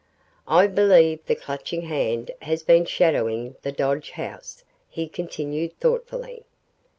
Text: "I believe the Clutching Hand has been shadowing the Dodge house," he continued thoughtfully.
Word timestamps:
"I 0.47 0.65
believe 0.65 1.23
the 1.27 1.35
Clutching 1.35 1.83
Hand 1.83 2.31
has 2.41 2.63
been 2.63 2.85
shadowing 2.85 3.55
the 3.61 3.71
Dodge 3.71 4.09
house," 4.09 4.63
he 4.89 5.07
continued 5.07 5.79
thoughtfully. 5.79 6.43